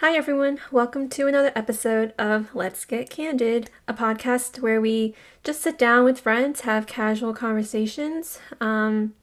[0.00, 0.60] Hi, everyone.
[0.70, 6.04] Welcome to another episode of Let's Get Candid, a podcast where we just sit down
[6.04, 9.14] with friends, have casual conversations, um,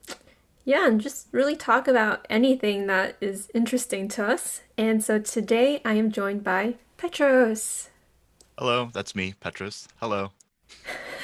[0.65, 4.63] yeah, and just really talk about anything that is interesting to us.
[4.77, 7.89] And so today I am joined by Petros.
[8.57, 9.87] Hello, that's me, Petros.
[10.01, 10.33] Hello.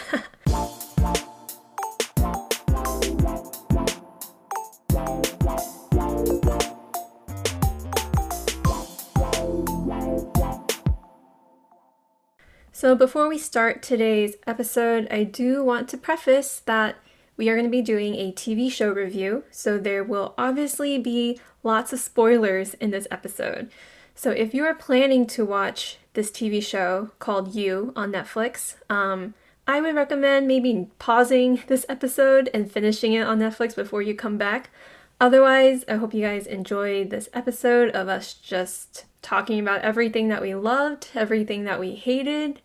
[12.81, 16.95] So, before we start today's episode, I do want to preface that
[17.37, 21.39] we are going to be doing a TV show review, so there will obviously be
[21.61, 23.69] lots of spoilers in this episode.
[24.15, 29.35] So, if you are planning to watch this TV show called You on Netflix, um,
[29.67, 34.39] I would recommend maybe pausing this episode and finishing it on Netflix before you come
[34.39, 34.71] back.
[35.19, 40.41] Otherwise, I hope you guys enjoyed this episode of us just talking about everything that
[40.41, 42.59] we loved, everything that we hated,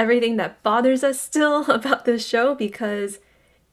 [0.00, 3.18] everything that bothers us still about this show because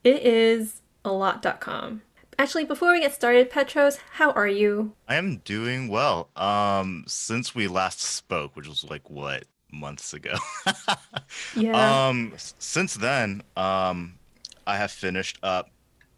[0.04, 2.02] it is a lot.com.
[2.38, 4.92] Actually, before we get started, Petros, how are you?
[5.08, 6.28] I am doing well.
[6.36, 10.34] Um, since we last spoke, which was like what months ago.
[11.56, 12.08] yeah.
[12.08, 14.14] Um, since then, um,
[14.66, 15.70] I have finished up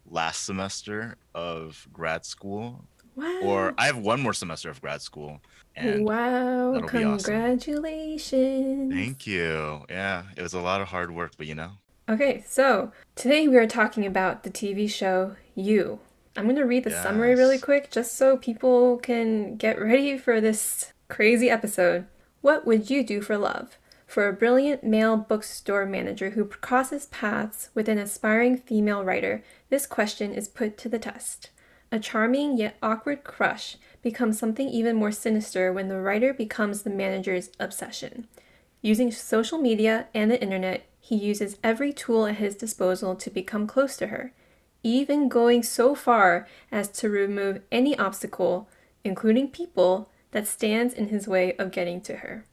[0.07, 2.83] last semester of grad school.
[3.15, 3.41] Wow.
[3.43, 5.41] Or I have one more semester of grad school.
[5.75, 8.31] And wow, congratulations.
[8.31, 8.91] Awesome.
[8.91, 9.85] Thank you.
[9.89, 11.71] Yeah, it was a lot of hard work, but you know.
[12.09, 15.99] Okay, so today we are talking about the TV show You.
[16.35, 17.03] I'm going to read the yes.
[17.03, 22.07] summary really quick just so people can get ready for this crazy episode.
[22.41, 23.77] What would you do for love?
[24.07, 29.85] For a brilliant male bookstore manager who crosses paths with an aspiring female writer, this
[29.85, 31.50] question is put to the test.
[31.91, 36.89] A charming yet awkward crush becomes something even more sinister when the writer becomes the
[36.89, 38.27] manager's obsession.
[38.81, 43.67] Using social media and the internet, he uses every tool at his disposal to become
[43.67, 44.31] close to her,
[44.83, 48.69] even going so far as to remove any obstacle,
[49.03, 52.45] including people, that stands in his way of getting to her.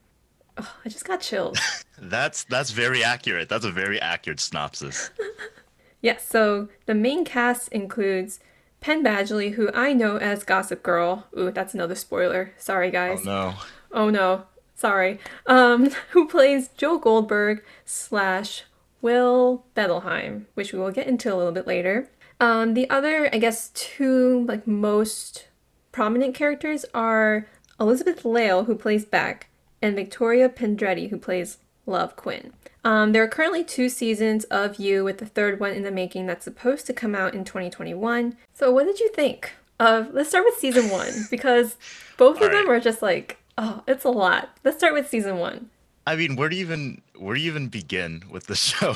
[0.57, 1.57] Oh, I just got chilled.
[1.99, 3.49] that's that's very accurate.
[3.49, 5.11] That's a very accurate synopsis.
[6.03, 8.41] yes, so the main cast includes
[8.81, 11.27] Penn Badgley, who I know as Gossip Girl.
[11.37, 12.55] Ooh, that's another spoiler.
[12.59, 13.21] Sorry, guys.
[13.23, 13.55] Oh no.
[13.93, 14.45] Oh no.
[14.75, 15.19] Sorry.
[15.47, 18.65] Um, who plays Joe Goldberg slash
[19.01, 22.09] Will Bettelheim, which we will get into a little bit later.
[22.41, 25.49] Um, the other, I guess, two like most
[25.91, 27.49] prominent characters are
[27.81, 29.49] Elizabeth Lail, who plays Beck,
[29.83, 32.53] and Victoria Pedretti, who plays Love Quinn.
[32.85, 36.27] Um, there are currently two seasons of You, with the third one in the making
[36.27, 38.37] that's supposed to come out in 2021.
[38.55, 40.13] So, what did you think of?
[40.15, 41.77] Let's start with season one because
[42.17, 42.53] both of right.
[42.53, 44.51] them are just like, oh, it's a lot.
[44.65, 45.71] Let's start with season one.
[46.07, 48.95] I mean, where do you even where do you even begin with the show?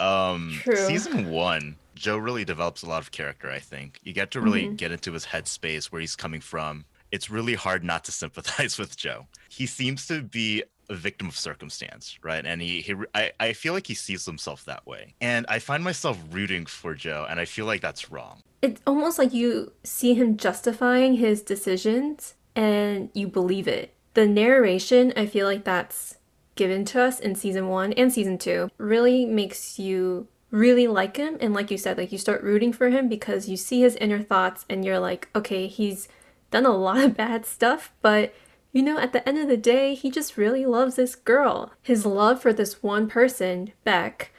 [0.00, 0.76] Um, True.
[0.76, 3.50] Season one, Joe really develops a lot of character.
[3.50, 4.74] I think you get to really mm-hmm.
[4.74, 6.84] get into his headspace, where he's coming from.
[7.12, 9.26] It's really hard not to sympathize with Joe.
[9.48, 12.44] He seems to be a victim of circumstance, right?
[12.44, 15.14] And he, he I, I feel like he sees himself that way.
[15.20, 18.40] And I find myself rooting for Joe, and I feel like that's wrong.
[18.62, 23.94] It's almost like you see him justifying his decisions and you believe it.
[24.14, 26.16] The narration, I feel like that's
[26.54, 31.36] given to us in season one and season two, really makes you really like him.
[31.40, 34.22] And like you said, like you start rooting for him because you see his inner
[34.22, 36.08] thoughts and you're like, okay, he's
[36.50, 38.34] done a lot of bad stuff, but
[38.76, 41.72] you know, at the end of the day, he just really loves this girl.
[41.82, 44.32] His love for this one person, Beck,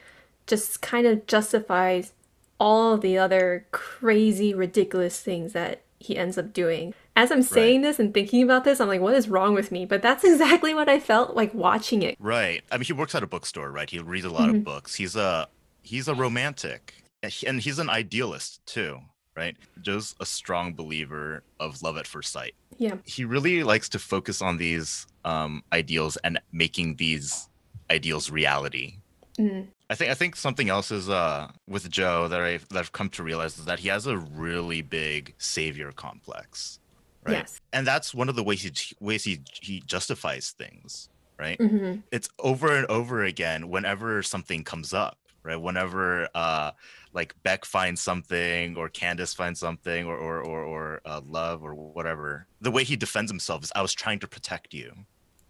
[0.46, 2.12] just kind of justifies
[2.60, 6.94] all the other crazy, ridiculous things that he ends up doing.
[7.16, 7.88] As I'm saying right.
[7.88, 9.84] this and thinking about this, I'm like, what is wrong with me?
[9.84, 12.14] But that's exactly what I felt like watching it.
[12.20, 12.62] Right.
[12.70, 13.90] I mean, he works at a bookstore, right?
[13.90, 14.58] He reads a lot mm-hmm.
[14.58, 14.94] of books.
[14.94, 15.48] He's a
[15.82, 16.94] he's a romantic,
[17.44, 19.00] and he's an idealist too
[19.38, 19.56] right?
[19.80, 22.54] Joe's a strong believer of love at first sight.
[22.76, 22.96] Yeah.
[23.04, 27.48] He really likes to focus on these um, ideals and making these
[27.88, 28.96] ideals reality.
[29.38, 29.68] Mm.
[29.88, 33.08] I think I think something else is uh, with Joe that I've that I've come
[33.10, 36.80] to realize is that he has a really big savior complex,
[37.24, 37.38] right?
[37.38, 37.60] Yes.
[37.72, 41.08] And that's one of the ways he ways he he justifies things,
[41.38, 41.58] right?
[41.58, 42.00] Mm-hmm.
[42.10, 45.16] It's over and over again whenever something comes up,
[45.48, 45.56] right?
[45.56, 46.70] Whenever uh,
[47.12, 51.74] like Beck finds something or Candace finds something or or or, or uh, love or
[51.74, 52.46] whatever.
[52.60, 54.92] The way he defends himself is I was trying to protect you.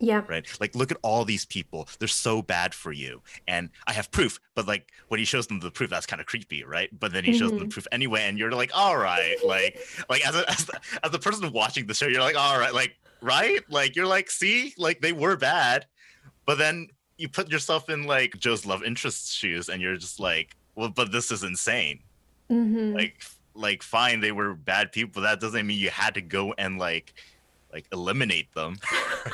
[0.00, 0.22] Yeah.
[0.28, 0.46] Right.
[0.60, 1.88] Like, look at all these people.
[1.98, 3.20] They're so bad for you.
[3.48, 4.38] And I have proof.
[4.54, 6.88] But like when he shows them the proof, that's kind of creepy, right?
[6.96, 7.48] But then he shows mm-hmm.
[7.48, 7.70] them the mm-hmm.
[7.70, 9.76] proof anyway, and you're like, all right, like,
[10.08, 12.72] like as a as the, as the person watching the show, you're like, all right,
[12.72, 13.60] like right?
[13.68, 15.86] Like you're like, see, like they were bad,
[16.46, 20.56] but then you put yourself in like Joe's love interest shoes, and you're just like,
[20.74, 22.00] well, but this is insane.
[22.50, 22.94] Mm-hmm.
[22.94, 23.20] Like,
[23.54, 25.22] like fine, they were bad people.
[25.22, 27.14] That doesn't mean you had to go and like,
[27.72, 28.78] like eliminate them.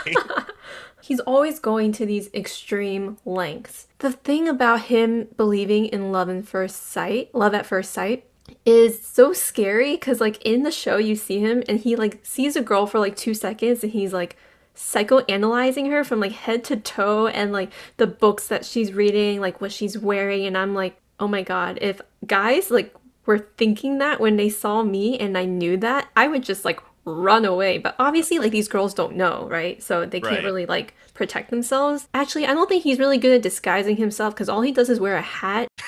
[0.06, 0.16] Right?
[1.02, 3.86] He's always going to these extreme lengths.
[3.98, 8.24] The thing about him believing in love in first sight, love at first sight,
[8.64, 12.56] is so scary because like in the show you see him and he like sees
[12.56, 14.36] a girl for like two seconds and he's like
[14.76, 19.60] psychoanalyzing her from like head to toe and like the books that she's reading like
[19.60, 22.94] what she's wearing and i'm like oh my god if guys like
[23.24, 26.80] were thinking that when they saw me and i knew that i would just like
[27.04, 30.44] run away but obviously like these girls don't know right so they can't right.
[30.44, 34.48] really like protect themselves actually i don't think he's really good at disguising himself because
[34.48, 35.68] all he does is wear a hat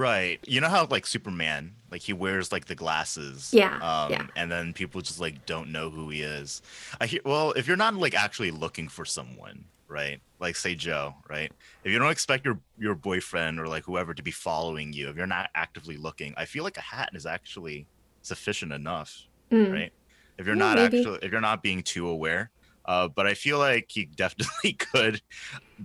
[0.00, 0.40] Right.
[0.48, 3.50] You know how like Superman, like he wears like the glasses.
[3.52, 3.74] Yeah.
[3.76, 4.26] Um, yeah.
[4.36, 6.62] and then people just like don't know who he is.
[7.00, 10.20] I hear well, if you're not like actually looking for someone, right?
[10.38, 11.52] Like say Joe, right?
[11.84, 15.16] If you don't expect your your boyfriend or like whoever to be following you, if
[15.16, 17.86] you're not actively looking, I feel like a hat is actually
[18.22, 19.72] sufficient enough, mm.
[19.72, 19.92] right?
[20.38, 20.98] If you're yeah, not maybe.
[20.98, 22.50] actually if you're not being too aware.
[22.86, 25.20] Uh, but I feel like he definitely could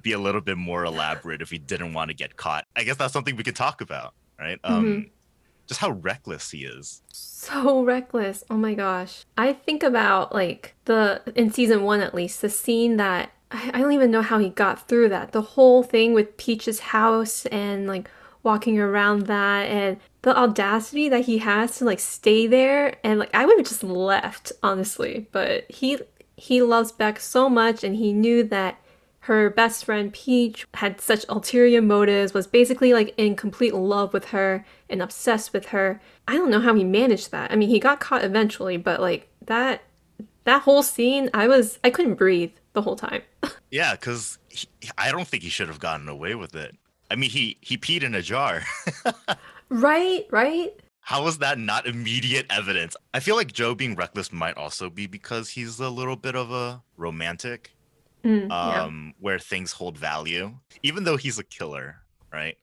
[0.02, 2.66] be a little bit more elaborate if he didn't want to get caught.
[2.76, 4.58] I guess that's something we could talk about, right?
[4.64, 5.10] Um, mm-hmm.
[5.68, 7.02] Just how reckless he is.
[7.12, 8.44] So reckless.
[8.50, 9.26] Oh my gosh.
[9.38, 13.82] I think about like the, in season one at least, the scene that I, I
[13.82, 15.32] don't even know how he got through that.
[15.32, 18.10] The whole thing with Peach's house and like
[18.44, 23.34] walking around that and the audacity that he has to like stay there and like
[23.34, 25.98] I would have just left honestly but he
[26.38, 28.80] he loves Beck so much and he knew that
[29.26, 34.26] her best friend Peach had such ulterior motives, was basically like in complete love with
[34.26, 36.00] her and obsessed with her.
[36.28, 37.52] I don't know how he managed that.
[37.52, 39.82] I mean, he got caught eventually, but like that
[40.44, 43.24] that whole scene, I was I couldn't breathe the whole time.
[43.72, 44.38] yeah, cuz
[44.96, 46.76] I don't think he should have gotten away with it.
[47.10, 48.62] I mean, he he peed in a jar.
[49.70, 50.72] right, right?
[51.00, 52.96] How was that not immediate evidence?
[53.12, 56.52] I feel like Joe being reckless might also be because he's a little bit of
[56.52, 57.75] a romantic,
[58.26, 59.14] mm, um, yeah.
[59.20, 60.54] where things hold value.
[60.84, 61.98] Even though he's a killer,
[62.32, 62.58] right?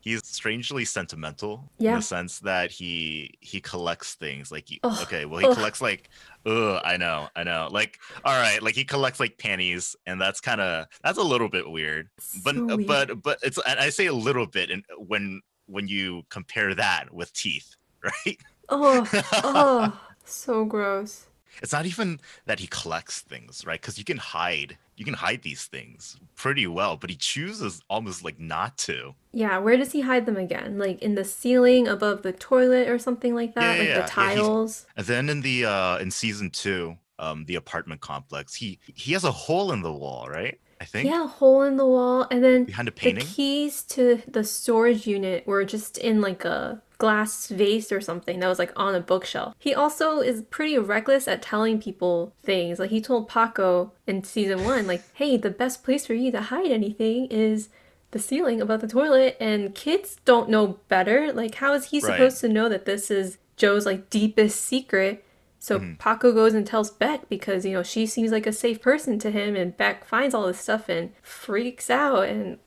[0.00, 1.92] He's strangely sentimental yeah.
[1.92, 4.52] in the sense that he he collects things.
[4.52, 6.10] Like, he, okay, well, he collects like,
[6.44, 7.68] ugh, I know, I know.
[7.70, 11.48] Like, all right, like he collects like panties, and that's kind of that's a little
[11.48, 12.10] bit weird.
[12.18, 12.86] So but weird.
[12.86, 17.32] but but it's I say a little bit, and when when you compare that with
[17.32, 17.74] teeth
[18.26, 18.38] right?
[18.68, 21.26] Oh, oh, so gross.
[21.62, 23.80] It's not even that he collects things, right?
[23.80, 28.24] Because you can hide, you can hide these things pretty well, but he chooses almost
[28.24, 29.14] like not to.
[29.32, 30.78] Yeah, where does he hide them again?
[30.78, 34.08] Like in the ceiling above the toilet or something like that, yeah, like yeah, the
[34.08, 34.86] tiles.
[34.86, 39.12] Yeah, and then in the uh in season two, um, the apartment complex, he he
[39.12, 40.58] has a hole in the wall, right?
[40.84, 41.08] I think.
[41.08, 43.24] Yeah, hole in the wall, and then behind a painting.
[43.24, 48.38] The keys to the storage unit were just in like a glass vase or something
[48.38, 49.54] that was like on a bookshelf.
[49.58, 52.78] He also is pretty reckless at telling people things.
[52.78, 56.42] Like he told Paco in season one, like, hey, the best place for you to
[56.42, 57.70] hide anything is
[58.10, 61.32] the ceiling above the toilet and kids don't know better.
[61.32, 62.12] Like how is he right.
[62.12, 65.24] supposed to know that this is Joe's like deepest secret?
[65.64, 65.94] So mm-hmm.
[65.94, 69.30] Paco goes and tells Beck because, you know, she seems like a safe person to
[69.30, 72.58] him and Beck finds all this stuff and freaks out and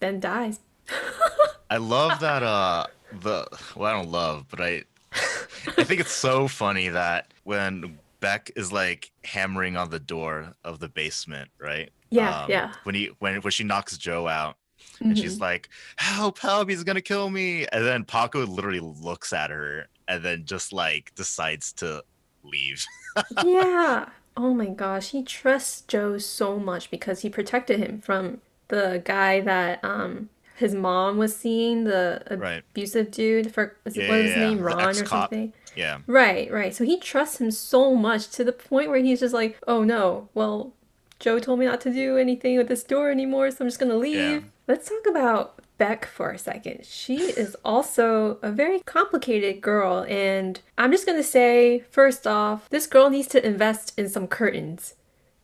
[0.00, 0.60] then dies.
[1.70, 2.88] I love that uh
[3.22, 4.84] the well, I don't love, but I
[5.78, 10.78] I think it's so funny that when Beck is like hammering on the door of
[10.78, 11.88] the basement, right?
[12.10, 12.74] Yeah, um, yeah.
[12.82, 14.56] When he when when she knocks Joe out,
[14.96, 15.04] mm-hmm.
[15.06, 15.44] and she's mm-hmm.
[15.44, 16.38] like, "Help!
[16.38, 16.68] Help!
[16.68, 21.14] He's gonna kill me!" And then Paco literally looks at her and then just like
[21.14, 22.04] decides to
[22.44, 22.84] leave.
[23.44, 24.08] yeah.
[24.36, 29.40] Oh my gosh, he trusts Joe so much because he protected him from the guy
[29.40, 32.62] that um his mom was seeing the right.
[32.70, 34.48] abusive dude for yeah, what was his yeah.
[34.48, 35.52] name Ron or something.
[35.74, 35.98] Yeah.
[36.06, 36.74] Right, right.
[36.74, 40.28] So he trusts him so much to the point where he's just like, "Oh no,
[40.34, 40.72] well,
[41.18, 43.96] Joe told me not to do anything with this door anymore, so I'm just gonna
[43.96, 46.84] leave." Let's talk about Beck for a second.
[46.84, 52.86] She is also a very complicated girl, and I'm just gonna say, first off, this
[52.86, 54.94] girl needs to invest in some curtains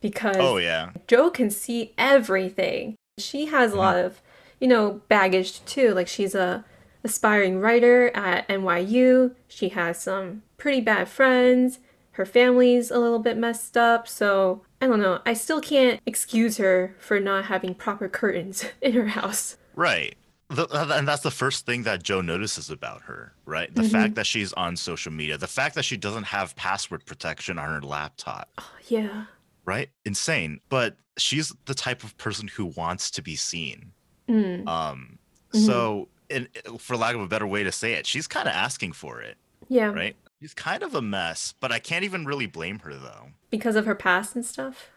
[0.00, 2.94] because oh yeah, Joe can see everything.
[3.18, 3.78] She has mm-hmm.
[3.78, 4.22] a lot of
[4.60, 5.94] you know, baggage too.
[5.94, 6.64] Like she's a
[7.04, 9.34] aspiring writer at NYU.
[9.46, 11.78] She has some pretty bad friends.
[12.12, 15.20] Her family's a little bit messed up, so I don't know.
[15.24, 19.56] I still can't excuse her for not having proper curtains in her house.
[19.74, 20.16] Right.
[20.50, 23.74] The, and that's the first thing that Joe notices about her, right?
[23.74, 23.90] The mm-hmm.
[23.90, 27.68] fact that she's on social media, the fact that she doesn't have password protection on
[27.68, 28.48] her laptop.
[28.58, 29.24] Oh, yeah
[29.68, 29.90] right?
[30.06, 30.60] Insane.
[30.70, 33.92] But she's the type of person who wants to be seen.
[34.26, 34.66] Mm.
[34.66, 35.18] Um,
[35.52, 35.66] Mhm.
[35.66, 38.92] so, in, for lack of a better way to say it, she's kind of asking
[38.92, 39.36] for it,
[39.68, 39.92] Yeah.
[39.92, 40.16] right?
[40.40, 43.32] She's kind of a mess, but I can't even really blame her though.
[43.50, 44.88] Because of her past and stuff.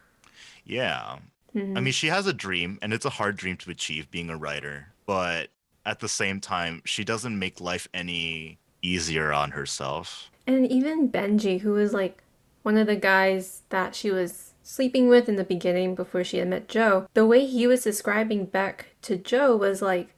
[0.64, 1.18] Yeah.
[1.54, 1.82] I Mhm.
[1.82, 4.91] mean, she has a dream, and it's a hard dream to achieve being a writer,
[5.06, 5.48] but
[5.84, 10.30] at the same time, she doesn't make life any easier on herself.
[10.46, 12.22] And even Benji, who was like
[12.62, 16.48] one of the guys that she was sleeping with in the beginning before she had
[16.48, 20.14] met Joe, the way he was describing Beck to Joe was like,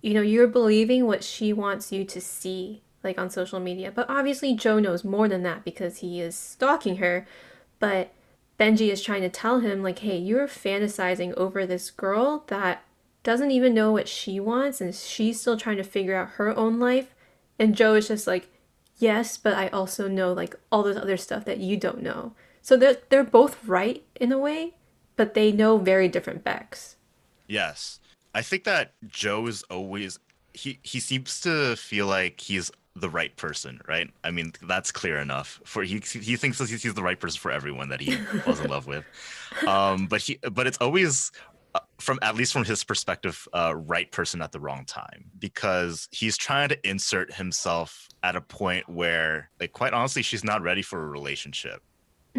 [0.00, 3.92] you know, you're believing what she wants you to see, like on social media.
[3.94, 7.26] But obviously, Joe knows more than that because he is stalking her.
[7.78, 8.12] But
[8.58, 12.82] Benji is trying to tell him, like, hey, you're fantasizing over this girl that
[13.22, 16.78] doesn't even know what she wants and she's still trying to figure out her own
[16.78, 17.14] life.
[17.58, 18.48] And Joe is just like,
[18.98, 22.32] yes, but I also know like all this other stuff that you don't know.
[22.62, 24.74] So they're they're both right in a way,
[25.16, 26.96] but they know very different Becks.
[27.46, 28.00] Yes.
[28.34, 30.18] I think that Joe is always
[30.54, 34.10] he he seems to feel like he's the right person, right?
[34.22, 35.60] I mean, that's clear enough.
[35.64, 38.12] For he he thinks that he's the right person for everyone that he
[38.44, 39.04] falls in love with.
[39.66, 41.32] Um, but he but it's always
[41.98, 46.36] from at least from his perspective, uh, right person at the wrong time because he's
[46.36, 51.02] trying to insert himself at a point where, like, quite honestly, she's not ready for
[51.02, 51.82] a relationship.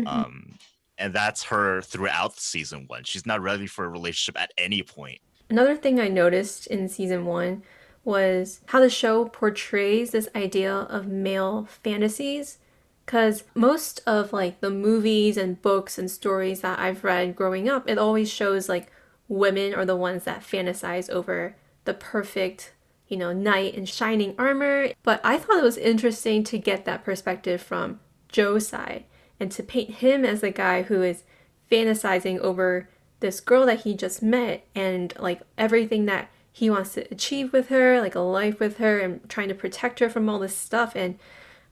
[0.05, 0.57] Um,
[0.97, 3.03] and that's her throughout season one.
[3.03, 5.19] She's not ready for a relationship at any point.
[5.49, 7.63] Another thing I noticed in season one
[8.03, 12.57] was how the show portrays this idea of male fantasies.
[13.05, 17.89] Because most of like the movies and books and stories that I've read growing up,
[17.89, 18.91] it always shows like
[19.27, 22.73] women are the ones that fantasize over the perfect,
[23.07, 24.89] you know, knight in shining armor.
[25.03, 27.99] But I thought it was interesting to get that perspective from
[28.29, 29.05] Joe's side
[29.39, 31.23] and to paint him as the guy who is
[31.71, 32.89] fantasizing over
[33.19, 37.69] this girl that he just met and like everything that he wants to achieve with
[37.69, 40.95] her, like a life with her, and trying to protect her from all this stuff.
[40.95, 41.17] And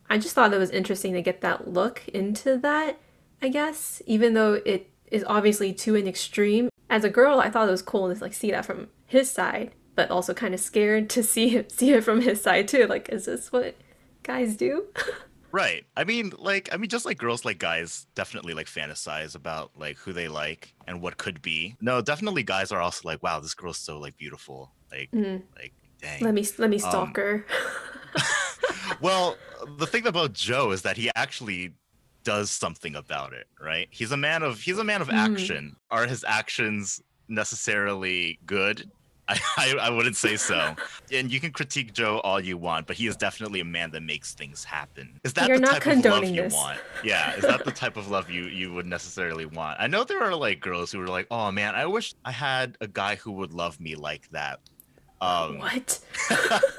[0.09, 2.97] I just thought it was interesting to get that look into that,
[3.41, 6.69] I guess, even though it is obviously to an extreme.
[6.91, 9.71] As a girl, I thought it was cool to like see that from his side,
[9.95, 12.85] but also kind of scared to see it, see it from his side too.
[12.85, 13.75] Like, is this what
[14.21, 14.85] guys do?
[15.53, 15.85] Right.
[15.97, 19.97] I mean, like, I mean, just like girls, like guys, definitely like fantasize about like
[19.97, 21.75] who they like and what could be.
[21.81, 24.71] No, definitely, guys are also like, wow, this girl's so like beautiful.
[24.89, 25.43] Like, mm-hmm.
[25.57, 26.23] like, dang.
[26.23, 27.45] let me let me stalk her.
[29.01, 29.35] well,
[29.77, 31.73] the thing about Joe is that he actually
[32.23, 33.87] does something about it, right?
[33.91, 35.75] He's a man of he's a man of action.
[35.89, 38.89] Are his actions necessarily good?
[39.27, 40.75] I, I, I wouldn't say so.
[41.13, 44.01] and you can critique Joe all you want, but he is definitely a man that
[44.01, 45.21] makes things happen.
[45.23, 46.53] Is that You're the type of love you this.
[46.53, 46.79] want?
[47.03, 49.79] Yeah, is that the type of love you you would necessarily want?
[49.79, 52.77] I know there are like girls who are like, "Oh man, I wish I had
[52.81, 54.59] a guy who would love me like that."
[55.21, 55.99] Um, what?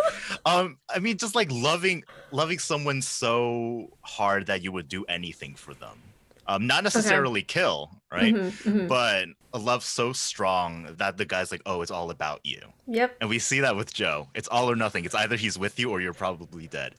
[0.44, 5.54] um i mean just like loving loving someone so hard that you would do anything
[5.54, 5.98] for them
[6.46, 8.88] um not necessarily kill right Mhm, mhm.
[8.88, 13.16] but a love so strong that the guy's like oh it's all about you Yep.
[13.20, 15.90] and we see that with joe it's all or nothing it's either he's with you
[15.90, 16.94] or you're probably dead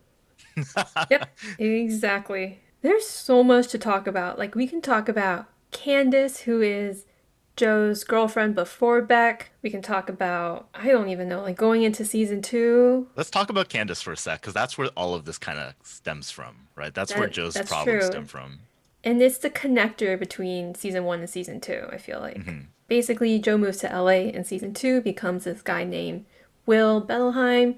[1.09, 2.59] Yep, exactly.
[2.81, 4.37] There's so much to talk about.
[4.37, 7.05] Like, we can talk about Candace, who is
[7.55, 9.51] Joe's girlfriend before Beck.
[9.61, 13.07] We can talk about, I don't even know, like going into season two.
[13.15, 15.73] let's talk about candace for a sec because that's where all of this kind of
[15.83, 18.11] stems from right that's where joe's that's problems true.
[18.11, 18.59] stem from
[19.03, 22.37] And it's the connector between season one and season two, I feel like.
[22.43, 22.65] Mhm.
[22.87, 26.25] Basically, Joe moves to LA in season two, becomes this guy named
[26.65, 27.77] Will Bettelheim.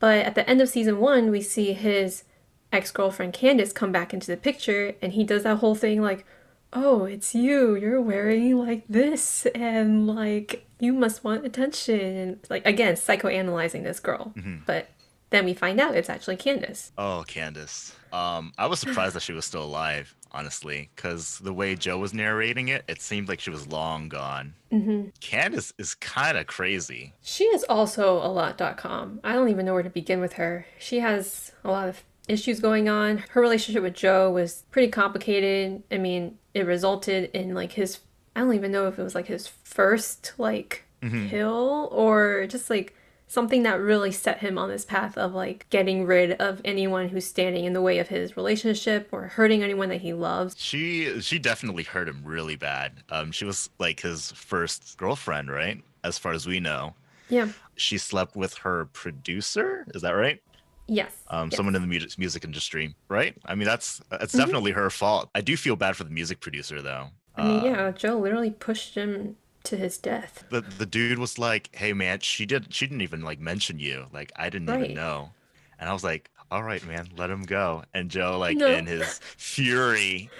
[0.00, 2.24] But at the end of season one, we see his
[2.72, 6.24] ex girlfriend Candace come back into the picture, and he does that whole thing like,
[6.74, 7.74] Oh, it's you.
[7.76, 12.00] You're wearing like this, and like, you must want attention.
[12.00, 14.32] And like, again, psychoanalyzing this girl.
[14.66, 14.88] But
[15.30, 16.92] then we find out it's actually Candace.
[16.98, 17.94] Oh, Candace.
[18.12, 22.14] Um, I was surprised that she was still alive, honestly, because the way Joe was
[22.14, 24.54] narrating it, it seemed like she was long gone.
[24.70, 25.08] Mm-hmm.
[25.20, 27.14] Candace is kind of crazy.
[27.22, 29.20] She is also a lot.com.
[29.24, 30.66] I don't even know where to begin with her.
[30.78, 33.18] She has a lot of issues going on.
[33.30, 35.82] Her relationship with Joe was pretty complicated.
[35.90, 37.98] I mean, it resulted in like his
[38.36, 40.84] I don't even know if it was like his first like
[41.28, 42.94] kill or just like
[43.26, 47.26] something that really set him on this path of like getting rid of anyone who's
[47.26, 50.54] standing in the way of his relationship or hurting anyone that he loves.
[50.58, 53.02] She she definitely hurt him really bad.
[53.10, 55.82] Um, she was like his first girlfriend, right?
[56.04, 56.94] As far as we know,
[57.28, 57.48] Yeah.
[57.76, 59.84] she slept with her producer.
[59.94, 60.40] Is that right?
[60.86, 61.12] Yes.
[61.28, 61.56] Um, yes.
[61.56, 63.34] someone in the music music industry, right?
[63.46, 65.30] I mean, that's that's definitely her fault.
[65.34, 67.08] I do feel bad for the music producer though.
[67.36, 70.44] I mean, uh, yeah, Joe literally pushed him to his death.
[70.50, 74.06] The the dude was like, "Hey man, she did she didn't even like mention you.
[74.12, 74.84] Like I didn't right.
[74.84, 75.30] even know."
[75.78, 78.66] And I was like, "All right, man, let him go." And Joe like no.
[78.66, 80.30] in his fury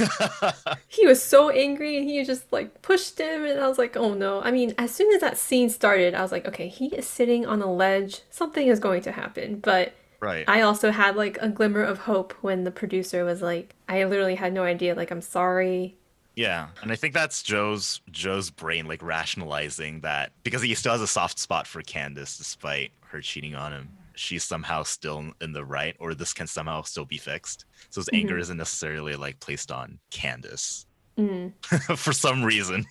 [0.88, 4.14] he was so angry and he just like pushed him and I was like, "Oh
[4.14, 7.06] no." I mean, as soon as that scene started, I was like, "Okay, he is
[7.06, 8.22] sitting on a ledge.
[8.30, 10.44] Something is going to happen." But Right.
[10.46, 14.36] I also had like a glimmer of hope when the producer was like, I literally
[14.36, 14.94] had no idea.
[14.94, 15.96] Like, I'm sorry.
[16.36, 21.02] Yeah, and I think that's Joe's Joe's brain like rationalizing that because he still has
[21.02, 23.88] a soft spot for Candace despite her cheating on him.
[24.16, 27.64] She's somehow still in the right, or this can somehow still be fixed.
[27.90, 28.16] So his mm-hmm.
[28.16, 30.86] anger isn't necessarily like placed on Candace
[31.18, 31.52] mm.
[31.96, 32.84] for some reason.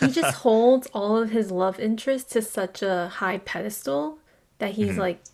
[0.00, 4.18] he just holds all of his love interests to such a high pedestal
[4.58, 5.00] that he's mm-hmm.
[5.00, 5.24] like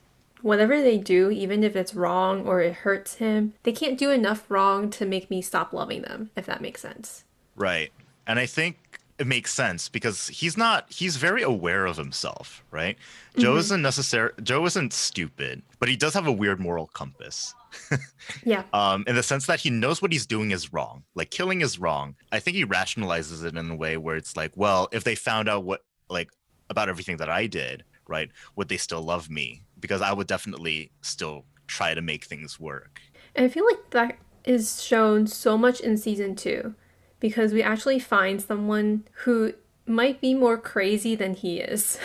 [0.42, 4.44] whatever they do, even if it's wrong or it hurts him, they can't do enough
[4.50, 7.25] wrong to make me stop loving them, if that makes sense.
[7.56, 7.90] Right.
[8.26, 8.76] And I think
[9.18, 12.97] it makes sense because he's not he's very aware of himself, right?
[12.97, 13.42] Mm-hmm.
[13.42, 17.54] Joe isn't necessary Joe isn't stupid, but he does have a weird moral compass.
[18.44, 18.64] yeah.
[18.73, 21.02] Um, in the sense that he knows what he's doing is wrong.
[21.14, 22.14] Like killing is wrong.
[22.33, 25.49] I think he rationalizes it in a way where it's like, well, if they found
[25.49, 26.30] out what like
[26.71, 29.64] about everything that I did, right, would they still love me?
[29.85, 33.02] because I would definitely still try to make things work.
[33.35, 34.16] And I feel like that
[34.47, 36.75] is shown so much in season two
[37.21, 39.54] because we actually find someone who
[39.87, 41.99] might be more crazy than he is.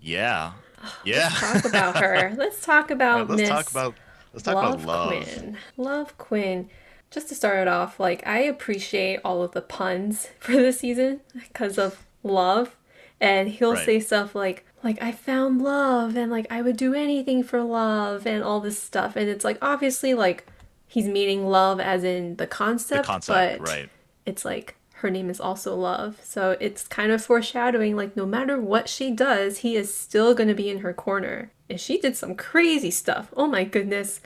[0.00, 0.52] yeah.
[1.04, 1.28] Yeah.
[1.42, 2.34] Let's talk about her.
[2.36, 3.94] Let's talk about let's Miss talk about
[4.32, 5.08] let's talk Love about love.
[5.08, 5.56] Quinn.
[5.76, 6.70] Love Quinn.
[7.10, 11.20] Just to start it off, like I appreciate all of the puns for this season
[11.34, 12.76] because of love.
[13.20, 13.84] And he'll right.
[13.84, 18.24] say stuff like, like I found love and like I would do anything for love
[18.24, 20.46] and all this stuff and it's like obviously like
[20.86, 23.90] he's meaning love as in the concept, the concept but right.
[24.28, 26.20] It's like her name is also love.
[26.22, 30.48] So it's kind of foreshadowing like no matter what she does, he is still going
[30.48, 31.50] to be in her corner.
[31.70, 33.32] And she did some crazy stuff.
[33.36, 34.20] Oh my goodness.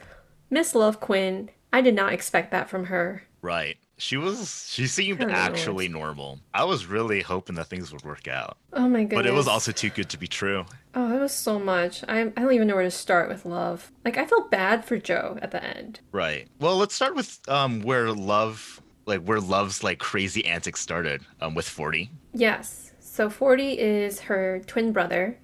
[0.51, 3.23] Miss Love Quinn, I did not expect that from her.
[3.43, 3.77] Right.
[3.97, 6.41] She was she seemed actually normal.
[6.53, 8.57] I was really hoping that things would work out.
[8.73, 9.19] Oh my goodness.
[9.19, 10.65] But it was also too good to be true.
[10.95, 12.03] Oh, it was so much.
[12.09, 13.93] I I don't even know where to start with love.
[14.05, 16.01] Like I felt bad for Joe at the end.
[16.11, 16.49] Right.
[16.59, 21.55] Well, let's start with um where love like where love's like crazy antics started um
[21.55, 22.11] with 40.
[22.33, 22.93] Yes.
[23.01, 25.39] So 40 is her twin brother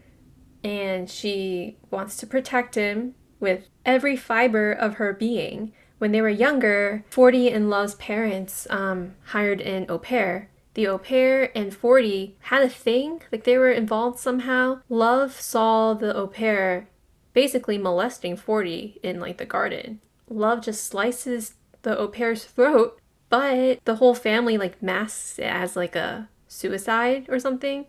[0.64, 6.28] and she wants to protect him with every fiber of her being when they were
[6.28, 10.48] younger, 40 and Love's parents um, hired an au pair.
[10.74, 14.80] The au pair and 40 had a thing, like they were involved somehow.
[14.88, 16.88] Love saw the au pair
[17.32, 20.00] basically molesting 40 in like the garden.
[20.28, 25.76] Love just slices the au pair's throat, but the whole family like masks it as
[25.76, 27.86] like a suicide or something.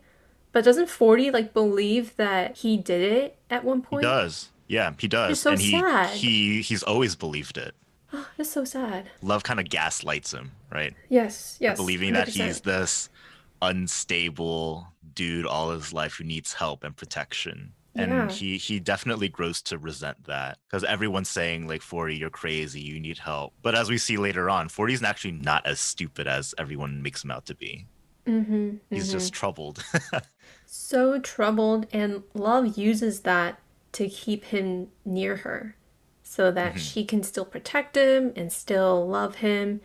[0.52, 4.04] But doesn't 40 like believe that he did it at one point?
[4.04, 4.50] He does.
[4.66, 5.32] Yeah, he does.
[5.32, 6.10] It's so and he, sad.
[6.10, 7.74] he he's always believed it.
[8.12, 9.08] Oh, that's so sad.
[9.22, 10.94] Love kind of gaslights him, right?
[11.08, 11.76] Yes, yes.
[11.76, 12.14] Believing 100%.
[12.14, 13.08] that he's this
[13.62, 17.72] unstable dude all his life who needs help and protection.
[17.96, 18.28] And yeah.
[18.30, 23.00] he he definitely grows to resent that because everyone's saying like 40 you're crazy you
[23.00, 26.54] need help but as we see later on 40 is actually not as stupid as
[26.56, 27.86] everyone makes him out to be
[28.26, 29.12] mm-hmm, he's mm-hmm.
[29.12, 29.84] just troubled
[30.66, 33.58] so troubled and love uses that
[33.92, 35.74] to keep him near her
[36.30, 36.78] so that mm-hmm.
[36.78, 39.80] she can still protect him and still love him.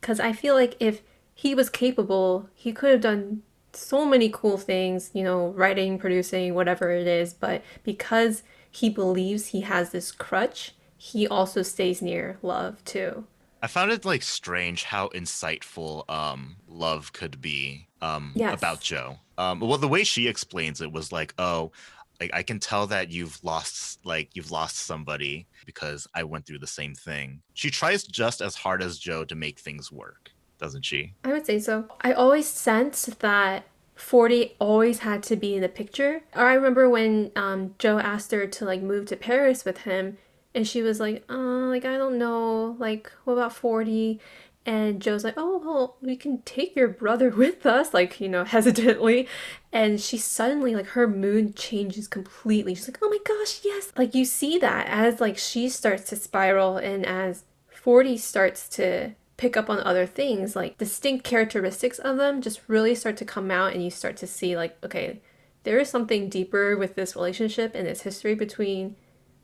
[0.00, 1.02] Because I feel like if
[1.34, 3.42] he was capable, he could have done
[3.78, 7.32] so many cool things, you know, writing, producing, whatever it is.
[7.32, 13.24] But because he believes he has this crutch, he also stays near love too.
[13.62, 18.54] I found it like strange how insightful um love could be um yes.
[18.56, 19.18] about Joe.
[19.36, 21.72] Um well the way she explains it was like, oh,
[22.20, 26.58] like I can tell that you've lost like you've lost somebody because I went through
[26.58, 27.42] the same thing.
[27.54, 31.14] She tries just as hard as Joe to make things work, doesn't she?
[31.24, 31.86] I would say so.
[32.00, 36.22] I always sensed that 40 always had to be in the picture.
[36.34, 40.18] Or I remember when um, Joe asked her to like move to Paris with him
[40.54, 44.20] and she was like, "Uh, like I don't know, like what about 40?"
[44.66, 48.44] And Joe's like, oh, well, we can take your brother with us, like, you know,
[48.44, 49.26] hesitantly.
[49.72, 52.74] And she suddenly, like, her mood changes completely.
[52.74, 53.92] She's like, oh my gosh, yes.
[53.96, 59.14] Like, you see that as, like, she starts to spiral and as 40 starts to
[59.38, 63.50] pick up on other things, like, distinct characteristics of them just really start to come
[63.50, 65.22] out and you start to see, like, okay,
[65.62, 68.96] there is something deeper with this relationship and this history between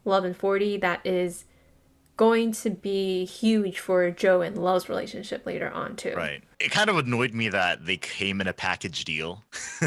[0.04, 1.44] Love and 40 that is
[2.16, 6.14] going to be huge for Joe and Love's relationship later on too.
[6.14, 6.42] Right.
[6.60, 9.42] It kind of annoyed me that they came in a package deal.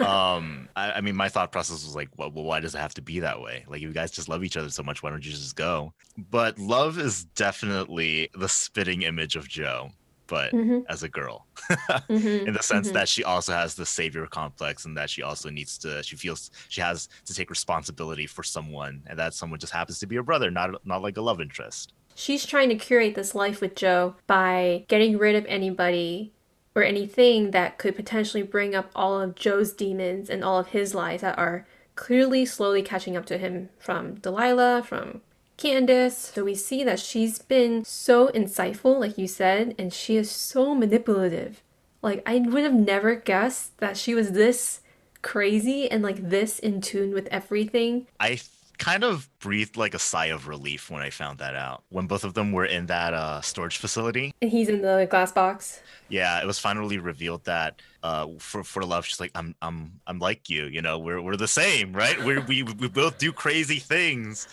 [0.00, 2.94] um, I, I, mean, my thought process was like, well, well, why does it have
[2.94, 3.64] to be that way?
[3.68, 5.92] Like, you guys just love each other so much, why don't you just go?
[6.16, 9.90] But Love is definitely the spitting image of Joe
[10.32, 10.78] but mm-hmm.
[10.88, 12.26] as a girl mm-hmm.
[12.48, 12.94] in the sense mm-hmm.
[12.94, 16.50] that she also has the savior complex and that she also needs to she feels
[16.70, 20.22] she has to take responsibility for someone and that someone just happens to be her
[20.22, 24.14] brother not not like a love interest she's trying to curate this life with joe
[24.26, 26.32] by getting rid of anybody
[26.74, 30.94] or anything that could potentially bring up all of joe's demons and all of his
[30.94, 35.20] lies that are clearly slowly catching up to him from delilah from
[35.62, 36.32] Candace.
[36.34, 40.74] So we see that she's been so insightful, like you said, and she is so
[40.74, 41.62] manipulative.
[42.02, 44.80] Like, I would have never guessed that she was this
[45.22, 48.08] crazy and like this in tune with everything.
[48.18, 48.40] I
[48.78, 51.84] kind of breathed like a sigh of relief when I found that out.
[51.90, 54.34] When both of them were in that uh, storage facility.
[54.42, 55.80] And he's in the glass box.
[56.08, 60.18] Yeah, it was finally revealed that uh, for for love, she's like, I'm I'm I'm
[60.18, 60.66] like you.
[60.66, 62.22] You know, we're we're the same, right?
[62.22, 64.48] we we we both do crazy things.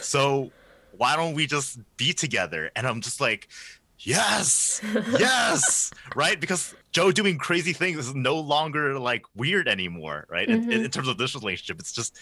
[0.00, 0.50] So
[0.96, 2.70] why don't we just be together?
[2.76, 3.48] And I'm just like,
[4.02, 4.80] yes
[5.18, 10.70] yes right because joe doing crazy things is no longer like weird anymore right mm-hmm.
[10.70, 12.16] in, in, terms of this relationship it's just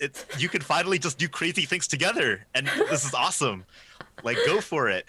[0.00, 3.64] it, you can finally just do crazy things together and this is awesome
[4.24, 5.06] like go for it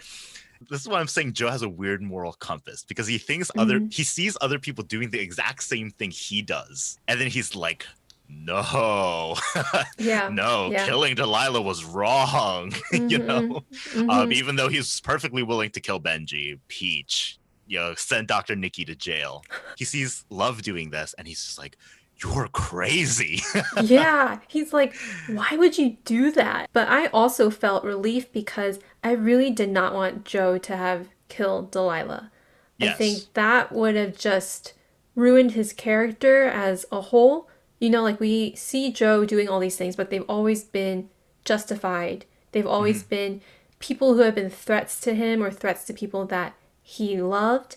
[0.70, 3.60] this is why i'm saying joe has a weird moral compass because he thinks mm-hmm.
[3.60, 7.54] other he sees other people doing the exact same thing he does and then he's
[7.54, 7.86] like
[8.28, 9.34] no
[9.98, 10.84] yeah no yeah.
[10.84, 13.08] killing delilah was wrong mm-hmm.
[13.08, 14.10] you know mm-hmm.
[14.10, 18.84] um, even though he's perfectly willing to kill benji peach you know send dr nikki
[18.84, 19.42] to jail
[19.76, 21.76] he sees love doing this and he's just like
[22.20, 23.42] you're crazy.
[23.82, 24.40] yeah.
[24.48, 24.94] He's like,
[25.28, 26.68] why would you do that?
[26.72, 31.70] But I also felt relief because I really did not want Joe to have killed
[31.70, 32.30] Delilah.
[32.78, 32.94] Yes.
[32.94, 34.74] I think that would have just
[35.14, 37.48] ruined his character as a whole.
[37.78, 41.08] You know, like we see Joe doing all these things, but they've always been
[41.44, 42.24] justified.
[42.52, 43.10] They've always mm-hmm.
[43.10, 43.40] been
[43.78, 47.76] people who have been threats to him or threats to people that he loved.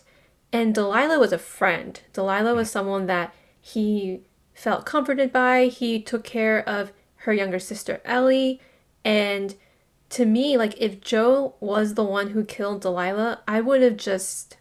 [0.52, 2.00] And Delilah was a friend.
[2.12, 4.22] Delilah was someone that he
[4.62, 5.66] felt comforted by.
[5.66, 8.60] He took care of her younger sister Ellie.
[9.04, 9.56] And
[10.10, 14.56] to me, like, if Joe was the one who killed Delilah, I would have just.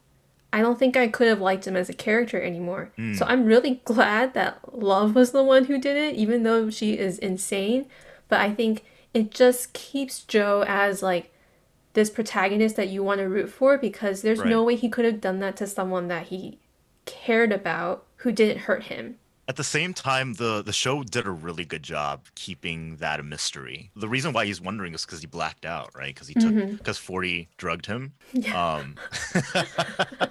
[0.54, 2.92] I don't think I could have liked him as a character anymore.
[2.98, 3.16] Mm.
[3.16, 6.98] So I'm really glad that Love was the one who did it, even though she
[6.98, 7.86] is insane.
[8.28, 8.84] But I think
[9.14, 11.32] it just keeps Joe as like
[11.94, 14.50] this protagonist that you want to root for because there's right.
[14.50, 16.58] no way he could have done that to someone that he
[17.06, 19.18] cared about who didn't hurt him
[19.52, 23.24] at the same time, the the show did a really good job keeping that a
[23.24, 23.92] mystery.
[23.98, 26.16] The reason why he's wondering is because he blacked out, right?
[26.16, 27.06] Because he took because mm-hmm.
[27.06, 28.14] forty drugged him.
[28.32, 28.78] Yeah.
[28.78, 28.96] Um,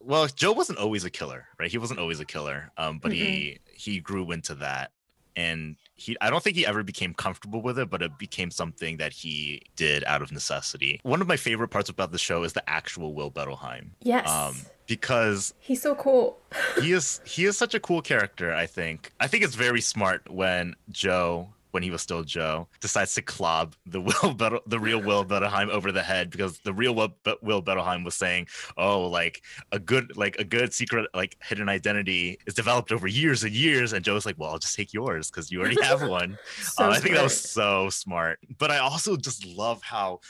[0.00, 1.68] well, Joe wasn't always a killer, right?
[1.68, 3.24] He wasn't always a killer, um, but mm-hmm.
[3.24, 4.92] he he grew into that,
[5.34, 8.98] and he I don't think he ever became comfortable with it, but it became something
[8.98, 11.00] that he did out of necessity.
[11.02, 13.90] One of my favorite parts about the show is the actual Will Bettelheim.
[14.00, 14.30] Yes.
[14.30, 14.54] Um,
[14.86, 16.38] because he's so cool.
[16.80, 19.12] he is he is such a cool character, I think.
[19.20, 23.74] I think it's very smart when Joe when he was still Joe, decides to clob
[23.84, 27.62] the Will the real Will Bettelheim over the head because the real Will, Be- Will
[27.62, 29.42] Bettelheim was saying, "Oh, like
[29.72, 33.92] a good like a good secret like hidden identity is developed over years and years,"
[33.92, 36.90] and Joe's like, "Well, I'll just take yours because you already have one." so uh,
[36.90, 38.38] I think that was so smart.
[38.58, 40.20] But I also just love how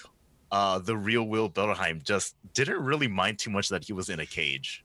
[0.55, 4.21] uh, the real Will Bettelheim just didn't really mind too much that he was in
[4.21, 4.85] a cage.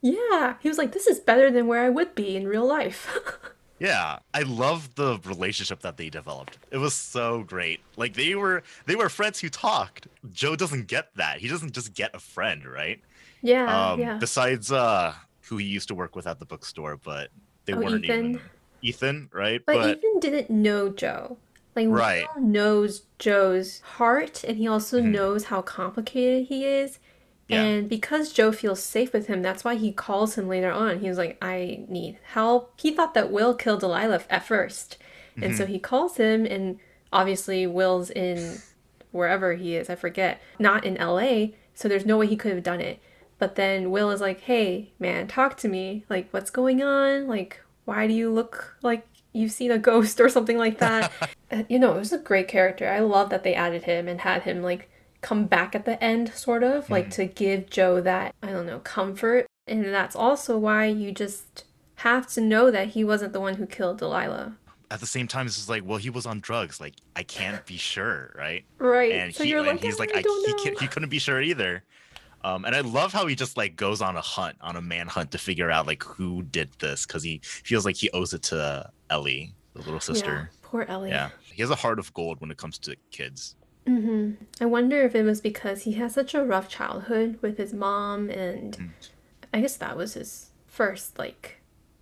[0.00, 3.18] Yeah, he was like, "This is better than where I would be in real life."
[3.80, 6.58] yeah, I love the relationship that they developed.
[6.70, 7.80] It was so great.
[7.96, 10.06] Like they were they were friends who talked.
[10.32, 11.38] Joe doesn't get that.
[11.38, 13.00] He doesn't just get a friend, right?
[13.42, 13.90] Yeah.
[13.90, 14.18] Um, yeah.
[14.18, 15.14] Besides, uh,
[15.48, 17.30] who he used to work with at the bookstore, but
[17.64, 18.18] they oh, weren't Ethan.
[18.18, 18.40] even
[18.82, 19.60] Ethan, right?
[19.66, 21.38] But, but Ethan didn't know Joe.
[21.86, 22.26] Like right.
[22.34, 25.12] Will knows Joe's heart and he also mm-hmm.
[25.12, 26.98] knows how complicated he is.
[27.48, 27.62] Yeah.
[27.62, 31.00] And because Joe feels safe with him, that's why he calls him later on.
[31.00, 32.74] He was like, I need help.
[32.78, 35.42] He thought that Will killed Delilah at 1st mm-hmm.
[35.42, 35.72] And so mm-hmm.
[35.72, 36.78] he calls him, and
[37.10, 38.58] obviously, Will's in
[39.12, 41.54] wherever he is, I forget, not in LA.
[41.74, 43.00] So there's no way he could have done it.
[43.38, 46.04] But then Will is like, hey, man, talk to me.
[46.10, 47.28] Like, what's going on?
[47.28, 49.06] Like, why do you look like
[49.38, 51.12] you've seen a ghost or something like that.
[51.50, 52.88] Uh, you know, it was a great character.
[52.88, 56.32] I love that they added him and had him like come back at the end,
[56.34, 57.12] sort of, like mm.
[57.12, 59.46] to give Joe that, I don't know, comfort.
[59.66, 61.64] And that's also why you just
[61.96, 64.56] have to know that he wasn't the one who killed Delilah.
[64.90, 66.80] at the same time, it's just like, well, he was on drugs.
[66.80, 68.64] Like, I can't be sure, right?
[68.78, 69.12] Right.
[69.12, 70.78] And so he, you're and like, he's like, I, he, know.
[70.80, 71.82] he couldn't be sure either.
[72.44, 75.32] Um, and I love how he just like goes on a hunt, on a manhunt
[75.32, 78.90] to figure out like who did this, because he feels like he owes it to
[79.10, 80.50] Ellie, the little sister.
[80.52, 81.10] Yeah, poor Ellie.
[81.10, 81.30] Yeah.
[81.52, 83.56] He has a heart of gold when it comes to kids.
[83.86, 87.72] hmm I wonder if it was because he had such a rough childhood with his
[87.74, 88.90] mom, and Mm.
[89.52, 91.57] I guess that was his first like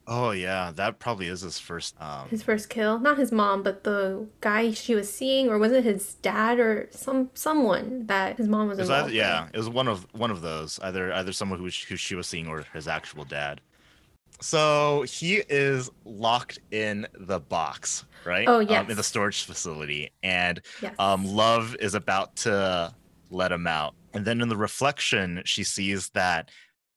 [0.08, 1.96] Oh yeah, that probably is his first.
[2.00, 3.00] Um, his first kill.
[3.00, 6.88] Not his mom, but the guy she was seeing, or was it his dad or
[6.92, 10.06] some someone that his mom was it was involved either, yeah, it was one of
[10.12, 10.78] one of those.
[10.80, 13.60] Either either someone who, who she was seeing or his actual dad.
[14.40, 18.46] So he is locked in the box, right?
[18.48, 20.60] Oh, um, in the storage facility, and.
[20.82, 20.94] Yes.
[20.98, 22.94] um, Love is about to
[23.30, 26.50] let him out, and then in the reflection, she sees that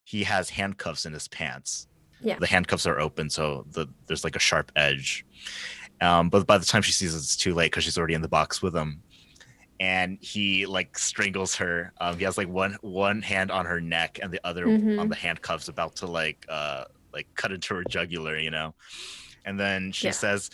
[0.04, 1.88] he has handcuffs in his pants.
[2.22, 2.38] Yeah.
[2.40, 5.26] The handcuffs are open, so the there's like a sharp edge.
[6.02, 8.22] Um, but by the time she sees it, it's too late because she's already in
[8.22, 9.04] the box with him.
[9.82, 11.94] And he like strangles her.
[12.02, 15.00] Um, he has like one one hand on her neck and the other Mhm.
[15.00, 18.76] on the handcuffs, about to like uh like cut into her jugular, you know.
[19.46, 20.12] And then she Yeah.
[20.12, 20.50] says,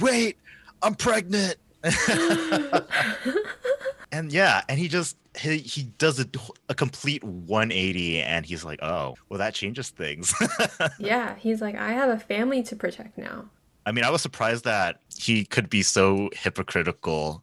[0.00, 0.38] "Wait,
[0.82, 1.56] I'm pregnant."
[4.12, 6.26] and yeah, and he just he he does a,
[6.68, 10.34] a complete 180, and he's like, "Oh, well, that changes things."
[10.98, 13.48] yeah, he's like, I have a family to protect now.
[13.86, 17.42] I mean, I was surprised that he could be so hypocritical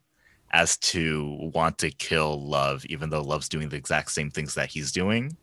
[0.52, 4.70] as to want to kill Love, even though Love's doing the exact same things that
[4.70, 5.36] he's doing.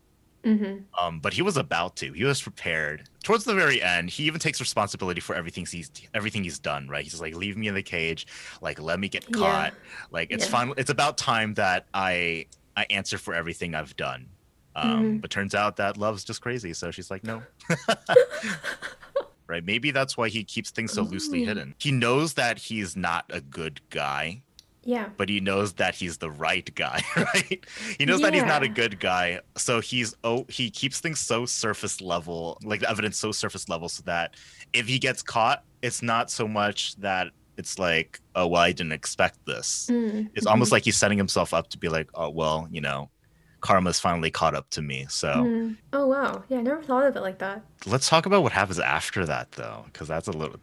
[0.43, 2.11] Hmm Um, but he was about to.
[2.13, 3.07] He was prepared.
[3.23, 6.87] Towards the very end, he even takes responsibility for everything he's everything he's done.
[6.89, 7.03] Right?
[7.03, 8.27] He's like, "Leave me in the cage.
[8.61, 9.37] Like, let me get Yeah.
[9.37, 9.73] caught.
[10.11, 10.49] Like, it's Yeah.
[10.51, 10.73] fine.
[10.77, 14.29] It's about time that I I answer for everything I've done."
[14.75, 15.21] Um, Mhm.
[15.21, 16.73] But turns out that Love's just crazy.
[16.73, 17.43] So she's like, "No."
[19.47, 19.63] right?
[19.63, 21.45] Maybe that's why he keeps things so loosely Ooh.
[21.45, 21.75] hidden.
[21.79, 24.41] He knows that he's not a good guy,
[24.85, 25.09] Yeah.
[25.17, 27.65] but he knows that he's the right guy, right?
[27.97, 31.45] He knows that he's not a good guy, so he's oh he keeps things so
[31.45, 34.35] surface level, like the evidence so surface level, so that
[34.73, 38.93] if he gets caught, it's not so much that it's like oh well I didn't
[38.93, 39.87] expect this.
[39.91, 43.09] Mm, It's almost like he's setting himself up to be like oh well you know,
[43.61, 45.05] karma's finally caught up to me.
[45.09, 45.77] So Mm.
[45.93, 46.43] Oh wow.
[46.49, 47.63] Yeah, I never thought of it like that.
[47.85, 50.59] let's talk about what happens after that though, because that's a little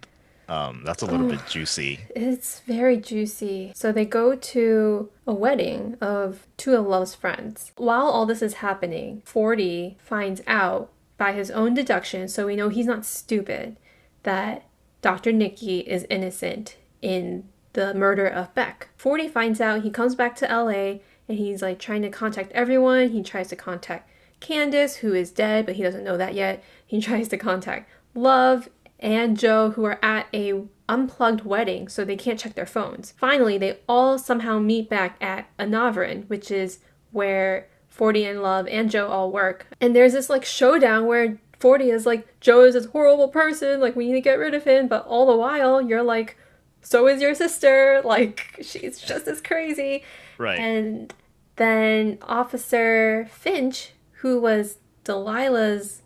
[0.50, 1.30] um that's a little Oh.
[1.30, 2.00] bit juicy.
[2.14, 3.72] It's very juicy.
[3.74, 7.72] So they go to a wedding of two of Love's friends.
[7.76, 12.68] While all this is happening, 40 finds out by his own deduction, so we know
[12.70, 13.76] he's not stupid,
[14.24, 14.64] that
[15.02, 15.32] Dr.
[15.32, 18.88] Nikki is innocent in the murder of Beck.
[18.96, 23.10] 40 finds out, he comes back to LA and he's like trying to contact everyone.
[23.10, 24.10] He tries to contact
[24.40, 26.64] Candace, who is dead, but he doesn't know that yet.
[26.86, 28.68] He tries to contact Love
[29.00, 33.12] and Joe, who are at a unplugged wedding, so they can't check their phones.
[33.16, 38.90] Finally, they all somehow meet back at Anavrin, which is where 40 and Love and
[38.90, 39.66] Joe all work.
[39.80, 43.96] And there's this like showdown where 40 is like, Joe is this horrible person, like
[43.96, 46.36] we need to get rid of him, but all the while you're like,
[46.82, 50.04] so is your sister, like she's just as crazy.
[50.38, 50.58] Right.
[50.58, 51.12] And
[51.56, 56.02] then Officer Finch, who was Delilah's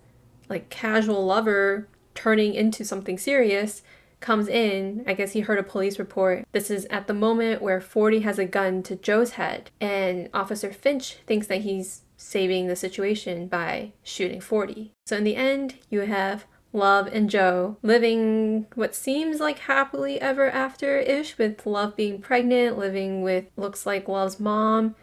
[0.49, 1.89] like casual lover
[2.25, 3.83] turning into something serious,
[4.21, 5.05] comes in.
[5.07, 6.47] I guess he heard a police report.
[6.53, 10.73] This is at the moment where 40 has a gun to Joe's head, and Officer
[10.73, 14.93] Finch thinks that he's saving the situation by shooting 40.
[15.05, 20.49] So in the end, you have Love and Joe living what seems like happily ever
[20.49, 24.95] after ish, with Love being pregnant, living with looks like Love's mom,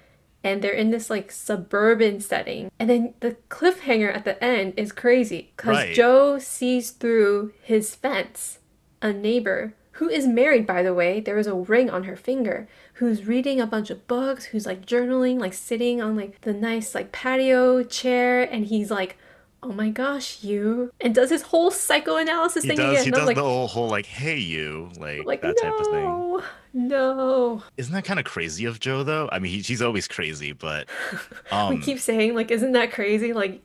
[0.43, 2.71] and they're in this like suburban setting.
[2.79, 5.93] And then the cliffhanger at the end is crazy because Right.
[5.93, 8.59] Joe sees through his fence
[9.01, 11.19] a neighbor who is married, by the way.
[11.19, 12.67] There is a ring on her finger.
[12.95, 14.45] Who's reading a bunch of books?
[14.45, 19.17] Who's like journaling, like sitting on like the nice like patio chair, and he's like,
[19.63, 23.05] "Oh my gosh, you!" and does his whole psychoanalysis he thing does again.
[23.05, 26.03] he does like, the whole, whole like hey you like, like that type of thing
[26.03, 26.41] no,
[26.73, 27.63] no.
[27.77, 30.87] isn't that kind of crazy of joe though i mean he, he's always crazy but
[31.51, 33.33] um we keep saying like, isn't that crazy?
[33.33, 33.61] Like,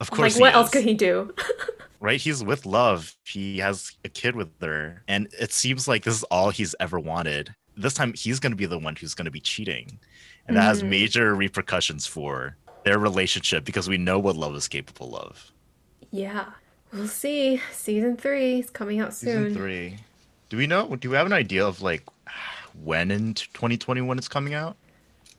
[0.00, 1.34] of course like what else could he do?
[2.00, 6.14] right he's with love he has a kid with her and it seems like this
[6.14, 9.24] is all he's ever wanted this time he's going to be the one who's going
[9.26, 9.98] to be cheating
[10.46, 10.88] and that has Mhm.
[10.88, 15.52] major repercussions for their relationship because we know what love is capable of
[16.12, 16.46] yeah,
[16.92, 17.60] we'll see.
[17.72, 19.44] Season three is coming out soon.
[19.44, 19.96] season three
[20.48, 22.02] do we know do we have an idea of like
[22.82, 24.76] when in 2021 it's coming out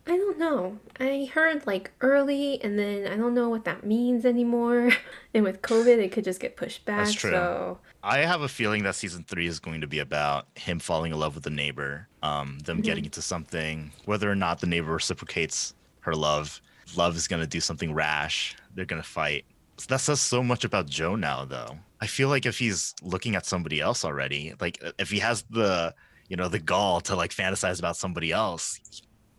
[0.07, 0.79] I don't know.
[0.99, 4.91] I heard like early, and then I don't know what that means anymore.
[5.35, 7.05] and with COVID, it could just get pushed back.
[7.05, 7.29] That's true.
[7.29, 11.11] So I have a feeling that season three is going to be about him falling
[11.11, 12.83] in love with the neighbor, um, them mm-hmm.
[12.83, 16.61] getting into something, whether or not the neighbor reciprocates her love.
[16.95, 18.55] Love is going to do something rash.
[18.75, 19.45] They're going to fight.
[19.77, 21.77] So that says so much about Joe now, though.
[21.99, 25.93] I feel like if he's looking at somebody else already, like if he has the,
[26.27, 28.79] you know, the gall to like fantasize about somebody else,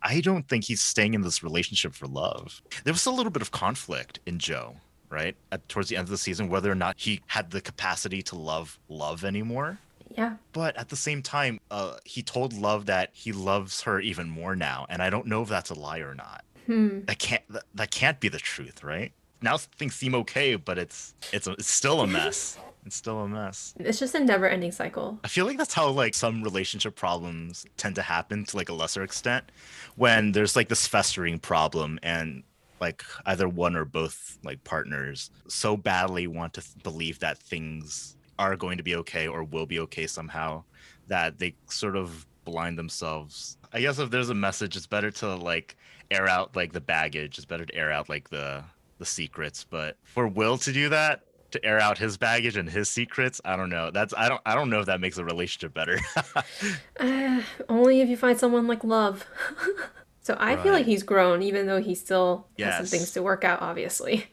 [0.02, 2.60] I don't think he's staying in this relationship for love.
[2.84, 4.76] There was a little bit of conflict in Joe,
[5.10, 5.36] right?
[5.52, 8.36] At, towards the end of the season, whether or not he had the capacity to
[8.36, 9.78] love love anymore.
[10.16, 10.36] Yeah.
[10.52, 14.54] But at the same time, uh, he told Love that he loves her even more
[14.54, 16.44] now, and I don't know if that's a lie or not.
[16.66, 17.00] Hmm.
[17.06, 19.12] That can't that, that can't be the truth, right?
[19.40, 22.58] Now things seem okay, but it's it's a, it's still a mess.
[22.84, 23.74] It's still a mess.
[23.78, 25.20] It's just a never ending cycle.
[25.22, 28.72] I feel like that's how like some relationship problems tend to happen to like a
[28.72, 29.52] lesser extent
[29.94, 32.42] when there's like this festering problem and
[32.80, 38.16] like either one or both like partners so badly want to th- believe that things
[38.38, 40.64] are going to be okay or will be okay somehow
[41.06, 43.56] that they sort of blind themselves.
[43.72, 45.76] I guess if there's a message, it's better to like
[46.10, 47.38] air out like the baggage.
[47.38, 48.64] It's better to air out like the
[48.98, 49.64] the secrets.
[49.64, 53.56] But for Will to do that, to air out his baggage and his secrets, I
[53.56, 53.90] don't know.
[53.90, 56.00] That's I don't I don't know if that makes a relationship better.
[57.00, 59.26] uh, only if you find someone like love.
[60.22, 60.62] so I right.
[60.62, 62.78] feel like he's grown, even though he still yes.
[62.78, 63.62] has some things to work out.
[63.62, 64.26] Obviously.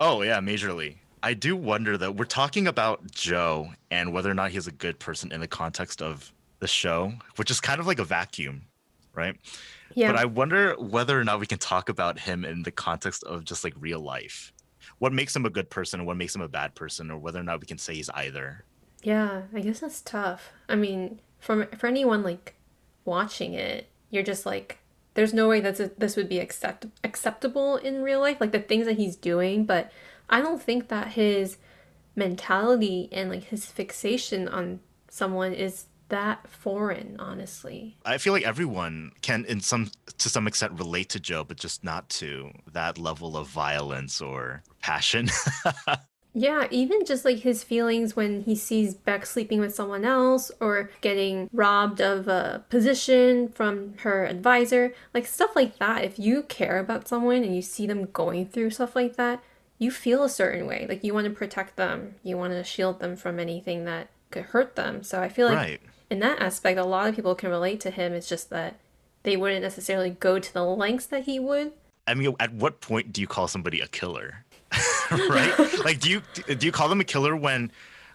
[0.00, 0.96] Oh yeah, majorly.
[1.22, 2.10] I do wonder though.
[2.10, 6.02] We're talking about Joe and whether or not he's a good person in the context
[6.02, 8.62] of the show, which is kind of like a vacuum,
[9.14, 9.36] right?
[9.94, 10.12] Yeah.
[10.12, 13.44] But I wonder whether or not we can talk about him in the context of
[13.44, 14.52] just like real life.
[14.98, 17.40] What makes him a good person and what makes him a bad person, or whether
[17.40, 18.64] or not we can say he's either.
[19.02, 20.52] Yeah, I guess that's tough.
[20.68, 22.54] I mean, for for anyone like
[23.04, 24.78] watching it, you're just like,
[25.14, 28.86] there's no way that this would be accept acceptable in real life, like the things
[28.86, 29.64] that he's doing.
[29.64, 29.92] But
[30.30, 31.58] I don't think that his
[32.14, 37.96] mentality and like his fixation on someone is that foreign honestly.
[38.04, 41.84] I feel like everyone can in some to some extent relate to joe but just
[41.84, 45.28] not to that level of violence or passion.
[46.38, 50.90] Yeah even just like his feelings when he sees beck sleeping with someone else or
[51.00, 56.04] getting robbed of a position from her advisor like stuff like that.
[56.04, 59.42] If you care about someone and you see them going through stuff like that
[59.78, 60.86] you feel a certain way.
[60.88, 62.16] Like you want to protect them.
[62.22, 65.02] You want to shield them from anything that could hurt them.
[65.02, 67.90] So i feel like right in that aspect, a lot of people can relate to
[67.90, 68.12] him.
[68.12, 68.76] It's just that
[69.22, 71.72] they wouldn't necessarily go to the lengths that he would.
[72.06, 74.44] I mean, at what point do you call somebody a killer?
[75.10, 75.54] right?
[75.84, 76.22] like, do you
[76.54, 77.70] do you call them a killer when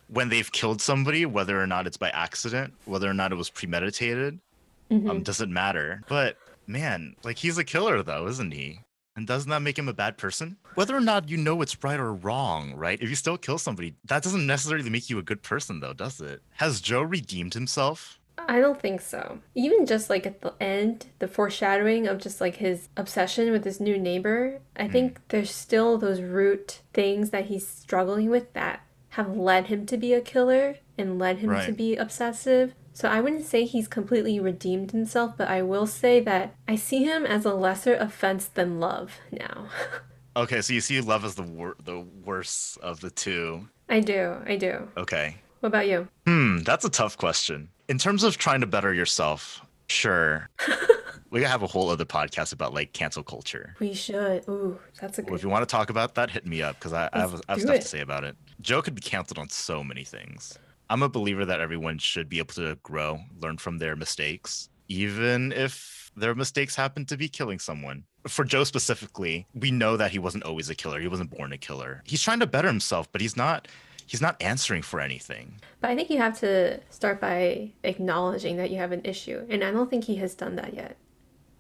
[0.08, 3.49] when they've killed somebody, whether or not it's by accident, whether or not it was
[3.49, 4.39] premeditated?
[4.89, 5.10] Mm-hmm.
[5.10, 6.01] Um, doesn't matter.
[6.08, 8.82] But man, like he's a killer though, isn't he?
[9.15, 10.58] And doesn't that make him a bad person?
[10.76, 13.02] Whether or not you know it's right or wrong, right?
[13.02, 16.21] If you still kill somebody, that doesn't necessarily make you a good person, though, does
[16.21, 16.41] it?
[16.56, 18.19] Has Joe redeemed himself?
[18.47, 19.39] I don't think so.
[19.54, 23.80] Even just like at the end, the foreshadowing of just like his obsession with his
[23.80, 24.91] new neighbor, I mm.
[24.91, 29.97] think there's still those root things that he's struggling with that have led him to
[29.97, 31.65] be a killer and led him right.
[31.65, 32.74] to be obsessive.
[33.01, 37.03] So I wouldn't say he's completely redeemed himself, but I will say that I see
[37.03, 39.69] him as a lesser offense than love now.
[40.35, 43.67] okay, so you see love as the wor- the worst of the two.
[43.89, 44.35] I do.
[44.45, 44.87] I do.
[44.97, 45.37] Okay.
[45.61, 46.09] What about you?
[46.27, 47.69] Hmm, that's a tough question.
[47.87, 50.47] In terms of trying to better yourself, sure.
[51.31, 53.73] we have a whole other podcast about like cancel culture.
[53.79, 54.47] We should.
[54.47, 55.31] Ooh, that's a good.
[55.31, 57.41] Well, if you want to talk about that, hit me up because I, I, have,
[57.49, 57.81] I have stuff it.
[57.81, 58.35] to say about it.
[58.61, 60.59] Joe could be canceled on so many things.
[60.91, 65.54] I'm a believer that everyone should be able to grow, learn from their mistakes, even
[65.54, 68.04] if their mistakes happen to be killing someone.
[68.27, 70.99] For Joe specifically, we know that he wasn't always a killer.
[70.99, 72.04] He wasn't born a killer.
[72.06, 73.69] He's trying to better himself, but he's not
[74.06, 75.62] he's not answering for anything.
[75.80, 79.63] But I think you have to start by acknowledging that you have an issue, and
[79.63, 80.97] I don't think he has done that yet.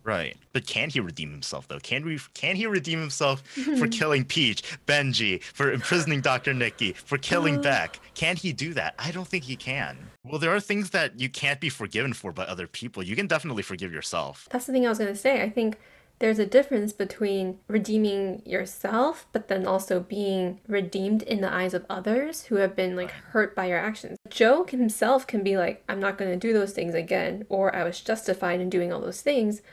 [0.03, 0.35] Right.
[0.53, 1.79] But can he redeem himself though?
[1.79, 3.41] Can we can he redeem himself
[3.77, 6.53] for killing Peach, Benji, for imprisoning Dr.
[6.53, 7.99] Nicky, for killing uh, Beck?
[8.13, 8.95] Can he do that?
[8.97, 9.97] I don't think he can.
[10.23, 13.03] Well, there are things that you can't be forgiven for by other people.
[13.03, 14.47] You can definitely forgive yourself.
[14.51, 15.41] That's the thing I was going to say.
[15.41, 15.77] I think
[16.21, 21.83] there's a difference between redeeming yourself but then also being redeemed in the eyes of
[21.89, 24.19] others who have been like hurt by your actions.
[24.29, 27.83] Joe himself can be like I'm not going to do those things again or I
[27.83, 29.63] was justified in doing all those things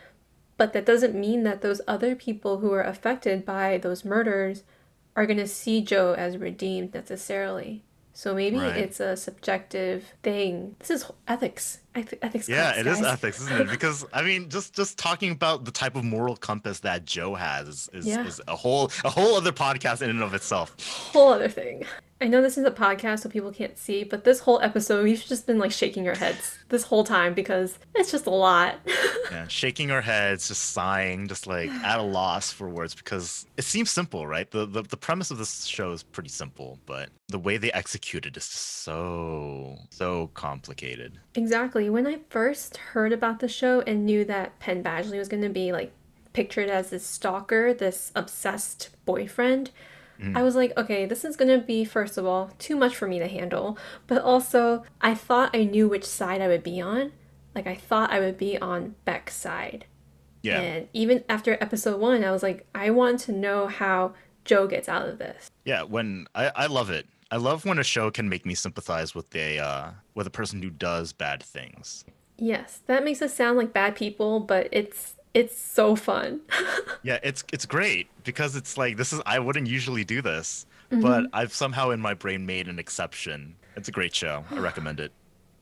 [0.58, 4.64] but that doesn't mean that those other people who are affected by those murders
[5.16, 7.82] are going to see Joe as redeemed necessarily.
[8.12, 8.76] So maybe right.
[8.76, 10.74] it's a subjective thing.
[10.80, 11.78] This is ethics.
[11.94, 12.48] ethics.
[12.48, 12.98] Yeah, class, it guys.
[12.98, 13.70] is ethics, isn't it?
[13.70, 17.68] Because I mean, just just talking about the type of moral compass that Joe has
[17.68, 18.26] is, is, yeah.
[18.26, 20.74] is a whole a whole other podcast in and of itself.
[21.12, 21.84] Whole other thing.
[22.20, 25.24] I know this is a podcast, so people can't see, but this whole episode, we've
[25.24, 28.76] just been like shaking our heads this whole time because it's just a lot.
[29.30, 33.62] yeah, shaking our heads, just sighing, just like at a loss for words because it
[33.62, 34.50] seems simple, right?
[34.50, 38.26] The, the the premise of this show is pretty simple, but the way they execute
[38.26, 41.20] it is so so complicated.
[41.36, 41.88] Exactly.
[41.88, 45.48] When I first heard about the show and knew that Penn Badgley was going to
[45.48, 45.92] be like
[46.32, 49.70] pictured as this stalker, this obsessed boyfriend
[50.20, 50.36] Mm.
[50.36, 53.18] I was like, okay, this is gonna be, first of all, too much for me
[53.18, 53.78] to handle.
[54.06, 57.12] But also, I thought I knew which side I would be on.
[57.54, 59.86] Like, I thought I would be on Beck's side.
[60.42, 60.60] Yeah.
[60.60, 64.14] And even after episode one, I was like, I want to know how
[64.44, 65.50] Joe gets out of this.
[65.64, 67.06] Yeah, when I, I love it.
[67.30, 70.62] I love when a show can make me sympathize with a uh, with a person
[70.62, 72.04] who does bad things.
[72.38, 76.40] Yes, that makes us sound like bad people, but it's it's so fun.
[77.04, 81.00] yeah, it's it's great because it's like this is I wouldn't usually do this, mm-hmm.
[81.00, 83.54] but I've somehow in my brain made an exception.
[83.76, 84.44] It's a great show.
[84.50, 85.12] I recommend it.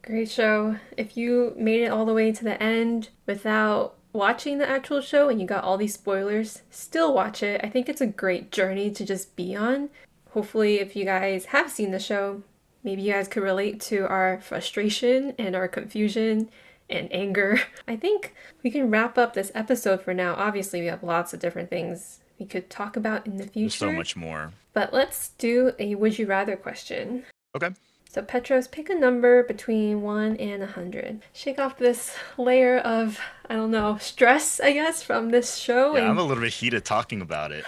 [0.03, 0.77] Great show.
[0.97, 5.29] If you made it all the way to the end without watching the actual show
[5.29, 7.61] and you got all these spoilers, still watch it.
[7.63, 9.91] I think it's a great journey to just be on.
[10.31, 12.43] Hopefully, if you guys have seen the show,
[12.83, 16.49] maybe you guys could relate to our frustration and our confusion
[16.89, 17.61] and anger.
[17.89, 20.35] I think we can wrap up this episode for now.
[20.35, 23.61] Obviously, we have lots of different things we could talk about in the future.
[23.61, 24.53] There's so much more.
[24.73, 27.25] But let's do a would you rather question.
[27.55, 27.71] Okay.
[28.09, 31.23] So Petros, pick a number between one and a hundred.
[31.33, 35.95] Shake off this layer of I don't know stress, I guess, from this show.
[35.95, 36.11] Yeah, and...
[36.11, 37.65] I'm a little bit heated talking about it.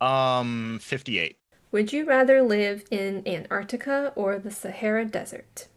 [0.00, 1.36] um, fifty-eight.
[1.72, 5.68] Would you rather live in Antarctica or the Sahara Desert?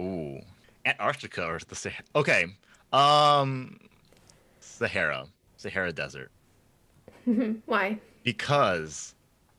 [0.00, 0.42] Ooh,
[0.88, 2.04] Antarctica or the Sahara.
[2.16, 2.46] Okay.
[2.92, 3.78] Um,
[4.60, 5.26] Sahara,
[5.56, 6.30] Sahara Desert.
[7.66, 7.98] Why?
[8.22, 9.14] Because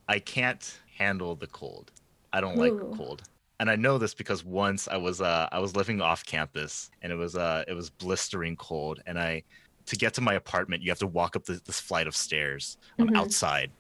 [0.08, 1.92] I can't handle the cold.
[2.34, 2.62] I don't Ooh.
[2.62, 3.24] like cold.
[3.60, 7.12] And I know this because once I was uh I was living off campus and
[7.12, 9.44] it was uh it was blistering cold and I
[9.86, 12.78] to get to my apartment you have to walk up this, this flight of stairs
[12.98, 13.16] mm-hmm.
[13.16, 13.72] outside.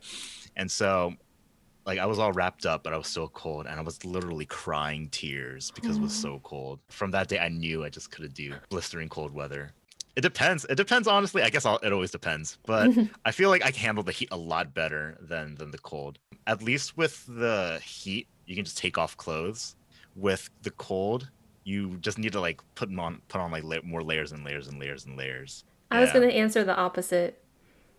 [0.57, 1.13] And so
[1.89, 4.45] like I was all wrapped up, but I was still cold, and I was literally
[4.45, 6.21] crying tears because it was mm.
[6.21, 6.79] so cold.
[6.89, 9.71] From that day, I knew I just couldn't do blistering cold weather.
[10.15, 10.65] It depends.
[10.65, 11.41] It depends, honestly.
[11.41, 12.91] I guess I'll, it always depends, but
[13.25, 16.19] I feel like I can handle the heat a lot better than than the cold.
[16.45, 19.75] At least with the heat, you can just take off clothes.
[20.15, 21.31] With the cold,
[21.63, 24.67] you just need to like put on put on like la- more layers and layers
[24.67, 25.63] and layers and layers.
[25.89, 26.01] I yeah.
[26.01, 27.43] was gonna answer the opposite.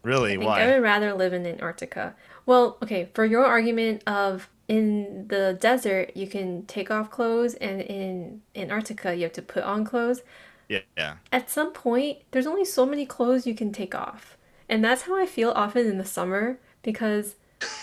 [0.02, 0.34] Really?
[0.34, 0.62] I Why?
[0.62, 2.14] I would rather live in Antarctica.
[2.46, 7.80] Well, okay, for your argument of in the desert you can take off clothes and
[7.80, 10.22] in Antarctica you have to put on clothes.
[10.68, 10.80] Yeah.
[10.96, 11.16] yeah.
[11.32, 14.38] At some point, there's only so many clothes you can take off.
[14.68, 17.34] And that's how I feel often in the summer because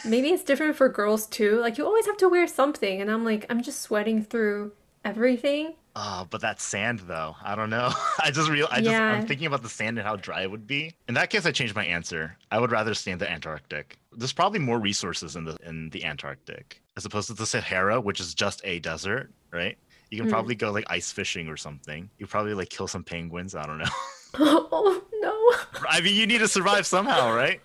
[0.05, 1.59] maybe it's different for girls too.
[1.59, 4.71] Like you always have to wear something and I'm like I'm just sweating through
[5.03, 5.73] everything.
[5.99, 7.91] Oh, but that sand though, I don't know.
[8.19, 9.13] I just real I just yeah.
[9.13, 10.93] I'm thinking about the sand and how dry it would be.
[11.07, 12.37] In that case, I changed my answer.
[12.51, 13.97] I would rather stay in the Antarctic.
[14.15, 18.19] There's probably more resources in the in the Antarctic as opposed to the Sahara, which
[18.19, 19.75] is just a desert, right?
[20.11, 20.31] You can mm.
[20.31, 22.09] probably go like ice fishing or something.
[22.19, 23.55] You probably like kill some penguins.
[23.55, 23.85] I don't know.
[24.35, 25.87] oh no!
[25.89, 27.59] I mean, you need to survive somehow, right?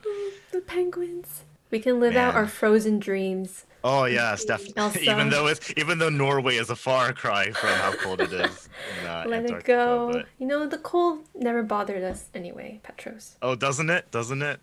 [0.53, 1.45] the penguins.
[1.71, 2.29] We can live Man.
[2.29, 3.67] out our frozen dreams.
[3.85, 5.03] Oh yes, definitely.
[5.11, 8.69] even though it's even though Norway is a far cry from how cold it is.
[9.01, 10.11] In, uh, Let Antarctica, it go.
[10.13, 10.27] But...
[10.39, 13.37] You know the cold never bothered us anyway, Petros.
[13.43, 14.11] Oh, doesn't it?
[14.11, 14.61] Doesn't it?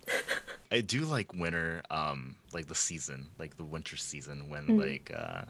[0.71, 4.79] I do like winter, um, like the season, like the winter season when mm.
[4.79, 5.41] like uh,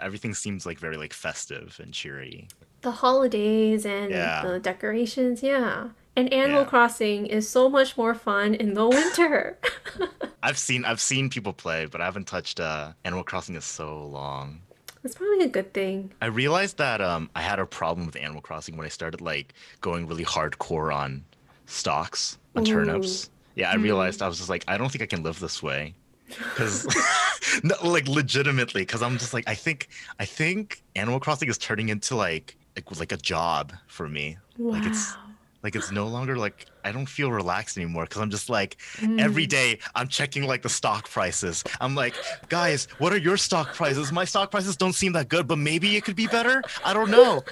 [0.00, 2.48] everything seems like very like festive and cheery.
[2.82, 4.44] The holidays and yeah.
[4.44, 5.88] the decorations, yeah.
[6.14, 6.68] And Animal yeah.
[6.68, 9.58] Crossing is so much more fun in the winter.
[10.42, 14.06] I've seen I've seen people play, but I haven't touched uh, Animal Crossing in so
[14.06, 14.60] long.
[15.02, 16.12] That's probably a good thing.
[16.20, 19.54] I realized that um, I had a problem with Animal Crossing when I started like
[19.80, 21.24] going really hardcore on
[21.66, 22.66] stocks on Ooh.
[22.66, 23.30] turnips.
[23.54, 23.82] Yeah, I mm.
[23.82, 25.94] realized I was just like, I don't think I can live this way
[26.38, 26.86] because
[27.62, 29.88] no, like legitimately because i'm just like i think
[30.18, 34.72] i think animal crossing is turning into like like, like a job for me wow.
[34.72, 35.14] like it's
[35.62, 39.20] like it's no longer like I don't feel relaxed anymore because I'm just like mm.
[39.20, 41.62] every day I'm checking like the stock prices.
[41.80, 42.14] I'm like,
[42.48, 44.12] guys, what are your stock prices?
[44.12, 46.62] My stock prices don't seem that good, but maybe it could be better.
[46.84, 47.42] I don't know.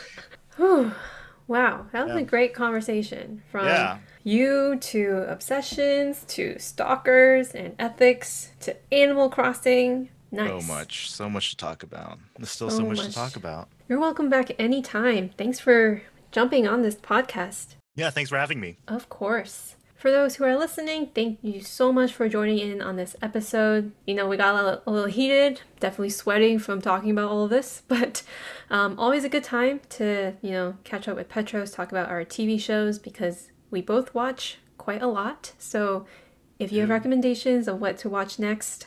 [1.47, 2.21] wow, that was yeah.
[2.21, 3.99] a great conversation from yeah.
[4.25, 10.09] you to obsessions to stalkers and ethics to Animal Crossing.
[10.33, 10.49] Nice.
[10.49, 12.19] So much, so much to talk about.
[12.37, 13.69] There's still so, so much, much to talk about.
[13.89, 15.31] You're welcome back anytime.
[15.37, 17.75] Thanks for jumping on this podcast.
[18.01, 18.79] Yeah, thanks for having me.
[18.89, 19.77] Of course.
[19.95, 23.93] For those who are listening, thank you so much for joining in on this episode.
[24.07, 27.45] You know, we got a little, a little heated, definitely sweating from talking about all
[27.45, 28.23] of this, but
[28.71, 32.25] um, always a good time to, you know, catch up with Petros, talk about our
[32.25, 35.53] TV shows because we both watch quite a lot.
[35.59, 36.07] So
[36.59, 38.87] if you have recommendations of what to watch next,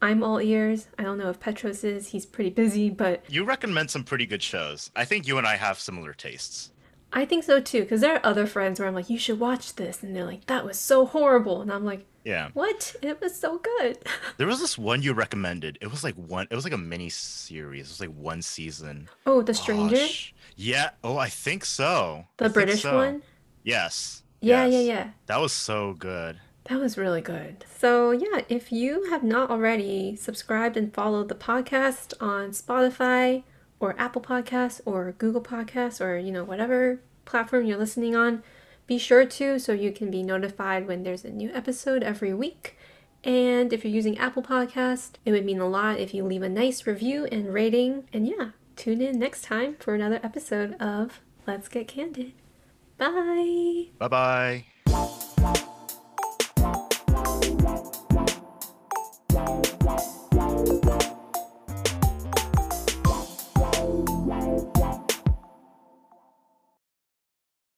[0.00, 0.86] I'm all ears.
[0.96, 2.08] I don't know if Petros is.
[2.08, 3.24] He's pretty busy, but.
[3.28, 4.92] You recommend some pretty good shows.
[4.94, 6.71] I think you and I have similar tastes.
[7.12, 9.74] I think so too, because there are other friends where I'm like, you should watch
[9.74, 10.02] this.
[10.02, 11.60] And they're like, that was so horrible.
[11.60, 12.50] And I'm like, yeah.
[12.54, 12.94] What?
[13.02, 13.98] It was so good.
[14.38, 15.78] there was this one you recommended.
[15.80, 17.86] It was like one, it was like a mini series.
[17.86, 19.08] It was like one season.
[19.26, 19.96] Oh, The Stranger?
[19.96, 20.34] Gosh.
[20.56, 20.90] Yeah.
[21.02, 22.24] Oh, I think so.
[22.36, 22.96] The I British so.
[22.96, 23.22] one?
[23.64, 24.22] Yes.
[24.40, 24.72] Yeah, yes.
[24.72, 25.10] yeah, yeah.
[25.26, 26.38] That was so good.
[26.64, 27.64] That was really good.
[27.76, 33.42] So, yeah, if you have not already subscribed and followed the podcast on Spotify,
[33.82, 38.42] or Apple Podcasts or Google Podcasts or, you know, whatever platform you're listening on,
[38.86, 42.78] be sure to so you can be notified when there's a new episode every week.
[43.24, 46.48] And if you're using Apple Podcast, it would mean a lot if you leave a
[46.48, 48.04] nice review and rating.
[48.12, 52.32] And yeah, tune in next time for another episode of Let's Get Candid.
[52.98, 53.86] Bye.
[53.98, 55.64] Bye bye.